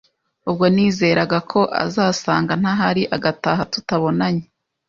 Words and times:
Ubwo 0.49 0.65
nizeraga 0.73 1.37
ko 1.51 1.59
azasanga 1.83 2.53
ntahari 2.61 3.03
agataha 3.15 3.63
tutabonanye. 3.73 4.43